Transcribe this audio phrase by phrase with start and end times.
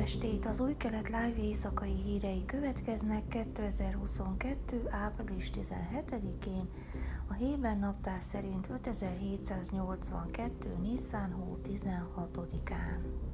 [0.00, 0.46] estét!
[0.46, 4.88] Az új kelet live éjszakai hírei következnek 2022.
[4.90, 6.68] április 17-én,
[7.28, 10.76] a Héber naptár szerint 5782.
[10.82, 13.29] Nissan hó 16-án.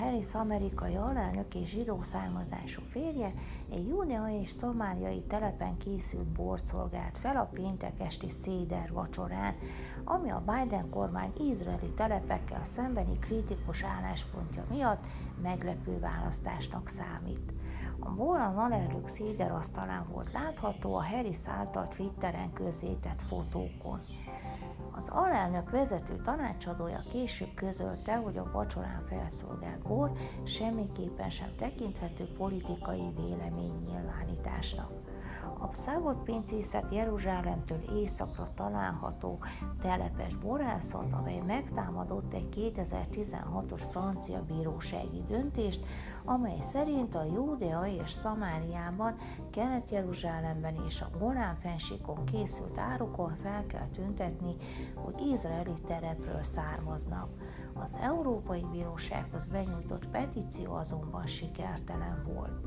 [0.00, 3.32] Harris amerikai alelnök és zsidó származású férje
[3.70, 9.54] egy júnia és szomáliai telepen készült bort szolgált fel a péntek esti széder vacsorán,
[10.04, 15.04] ami a Biden kormány izraeli telepekkel szembeni kritikus álláspontja miatt
[15.42, 17.52] meglepő választásnak számít.
[17.98, 24.00] A bor az alelnök széder asztalán volt látható a Harris által Twitteren közzétett fotókon.
[24.96, 30.12] Az alelnök vezető tanácsadója később közölte, hogy a vacsorán felszolgált bor
[30.44, 34.90] semmiképpen sem tekinthető politikai véleménynyilvánításnak.
[35.64, 39.38] A Pszágot pincészet Jeruzsálemtől északra található
[39.80, 45.86] telepes borászat, amely megtámadott egy 2016-os francia bírósági döntést,
[46.24, 49.14] amely szerint a Júdea és Szamáriában,
[49.50, 54.56] Kelet-Jeruzsálemben és a Golán fensíkon készült árukon fel kell tüntetni,
[54.94, 57.28] hogy izraeli terepről származnak.
[57.74, 62.66] Az Európai Bírósághoz benyújtott petíció azonban sikertelen volt.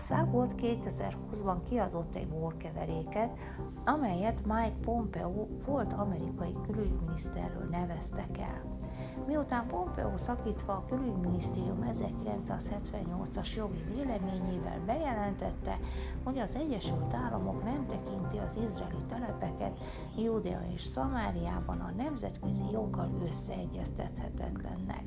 [0.00, 3.38] Szágolt 2020-ban kiadott egy borkeveréket,
[3.84, 8.78] amelyet Mike Pompeo volt amerikai külügyminiszterről neveztek el.
[9.26, 15.78] Miután Pompeo szakítva a külügyminisztérium 1978-as jogi véleményével bejelentette,
[16.24, 19.78] hogy az Egyesült Államok nem tekinti az izraeli telepeket
[20.16, 25.04] Judea és Szamáriában a nemzetközi joggal összeegyeztethetetlennek.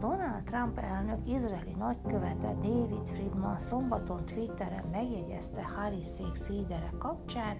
[0.00, 7.56] Donald Trump elnök izraeli nagykövete David Friedman szombaton Twitteren megjegyezte Harriszék szédere kapcsán,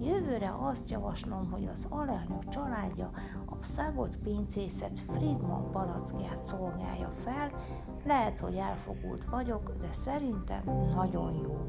[0.00, 3.10] jövőre azt javaslom, hogy az alelnök családja
[3.46, 7.50] a szágot pincészet Friedman palackját szolgálja fel,
[8.04, 10.62] lehet, hogy elfogult vagyok, de szerintem
[10.94, 11.66] nagyon jó.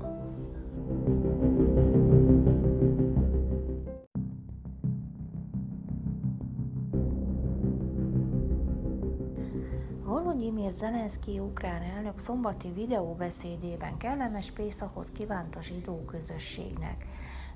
[10.05, 17.05] Volodymyr Zelenszky ukrán elnök szombati videóbeszédében kellemes Pészakot kívánt a zsidó közösségnek.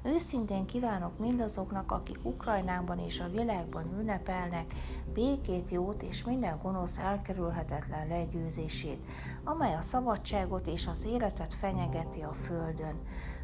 [0.07, 4.73] Őszintén kívánok mindazoknak, akik Ukrajnában és a világban ünnepelnek,
[5.13, 8.99] békét, jót és minden gonosz elkerülhetetlen legyőzését,
[9.43, 12.95] amely a szabadságot és az életet fenyegeti a földön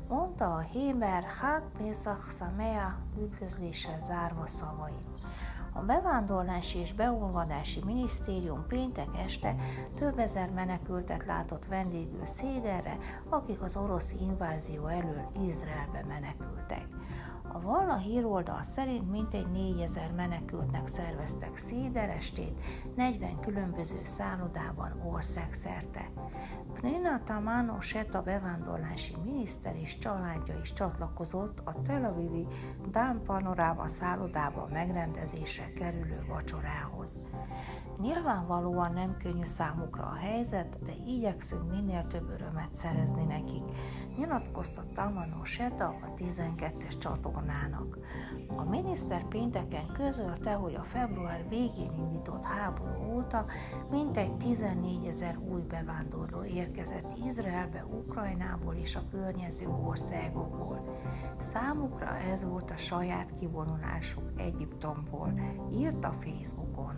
[0.08, 5.08] mondta a Héber Hák Pészak Szamea üdvözléssel zárva szavait.
[5.74, 9.56] A bevándorlási és beolvadási minisztérium péntek este
[9.96, 12.98] több ezer menekültet látott vendégül Széderre,
[13.30, 16.88] akik az orosz invázió elől Izraelbe menekültek.
[17.54, 22.60] A Valla híroldal szerint mintegy 4000 menekültnek szerveztek széderestét
[22.96, 26.10] 40 különböző szállodában országszerte.
[26.74, 32.48] Prina Tamano Seta bevándorlási miniszter és családja is csatlakozott a Tel Avivi
[32.92, 37.20] Dán Panorama szállodában megrendezésre kerülő vacsorához.
[38.00, 43.64] Nyilvánvalóan nem könnyű számukra a helyzet, de igyekszünk minél több örömet szerezni nekik,
[44.18, 46.98] nyilatkozta Tamano Seta a 12-es
[47.44, 47.98] csatornának.
[48.56, 53.46] A miniszter pénteken közölte, hogy a február végén indított háború óta
[53.92, 60.98] mintegy 14 ezer új bevándorló érkezett Izraelbe, Ukrajnából és a környező országokból.
[61.40, 65.34] Számukra ez volt a saját kivonulásuk Egyiptomból,
[65.72, 66.96] írta Facebookon.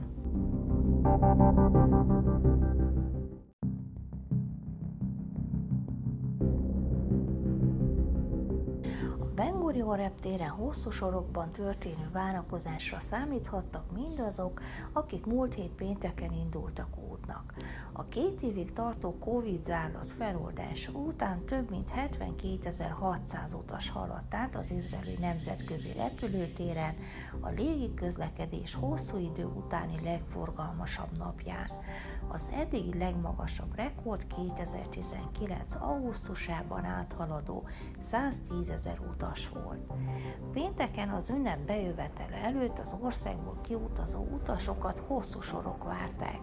[9.75, 14.61] Bengurion reptéren hosszú sorokban történő várakozásra számíthattak mindazok,
[14.93, 17.53] akik múlt hét pénteken indultak útnak.
[17.93, 24.71] A két évig tartó Covid zárlat feloldása után több mint 72.600 utas haladt át az
[24.71, 26.95] izraeli nemzetközi repülőtéren
[27.39, 31.69] a légi közlekedés hosszú idő utáni legforgalmasabb napján.
[32.31, 35.75] Az eddigi legmagasabb rekord 2019.
[35.75, 37.67] augusztusában áthaladó
[37.99, 39.91] 110 ezer utas volt.
[40.51, 46.39] Pénteken az ünnep bejövetele előtt az országból kiutazó utasokat hosszú sorok várták.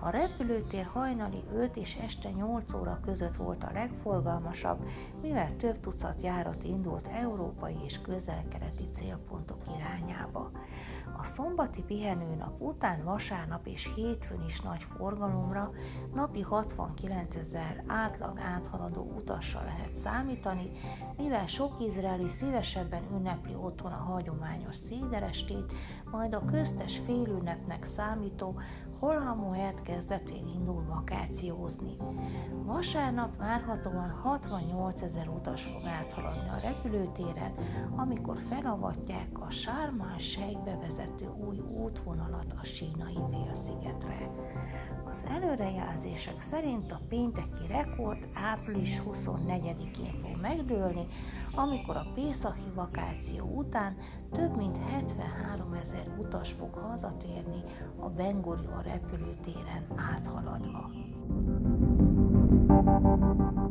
[0.00, 4.84] A repülőtér hajnali 5 és este 8 óra között volt a legforgalmasabb,
[5.22, 10.50] mivel több tucat járat indult európai és közel-keleti célpontok irányába.
[11.18, 15.70] A szombati pihenőnap után vasárnap és hétfőn is nagy forgalomra,
[16.14, 20.70] napi 69 ezer átlag áthaladó utassal lehet számítani,
[21.16, 25.72] mivel sok izraeli szívesebben ünnepli otthon a hagyományos széderestét,
[26.10, 28.60] majd a köztes félünnepnek számító
[28.98, 31.96] Holhamó kezdetén indul vakációzni.
[32.64, 37.54] Vasárnap várhatóan 68 ezer utas fog áthaladni a repülőtéren,
[37.96, 44.30] amikor felavatják a Sármán sejkbe vezető új útvonalat a sínai félszigetre.
[45.10, 51.06] Az előrejelzések szerint a pénteki rekord április 24-én fog megdőlni,
[51.54, 53.96] amikor a pészaki vakáció után
[54.32, 57.62] több mint 73 ezer utas fog hazatérni
[58.00, 60.90] a Bengurion repülőtéren áthaladva.
[62.78, 63.67] thank you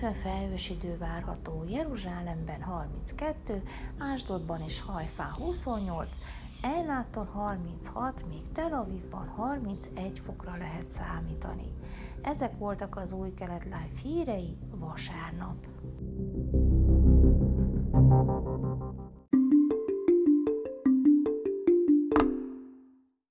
[0.00, 3.62] 50 felhős idő várható, Jeruzsálemben 32,
[3.98, 6.18] Ásdodban és Hajfán 28,
[6.62, 11.72] Ejláton 36, még Tel Avivban 31 fokra lehet számítani.
[12.22, 15.56] Ezek voltak az új kelet live hírei vasárnap.
[17.92, 18.69] thank you